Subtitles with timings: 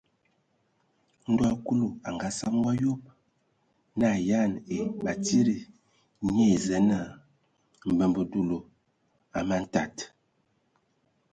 [1.31, 3.01] Ndɔ Kulu a ngasam wɔ a yob,
[3.97, 5.57] nə a ayan ai batsidi,
[6.33, 7.07] nye ai Zǝə naa:
[7.93, 8.57] mbembe dulu,
[9.37, 9.95] a man tad.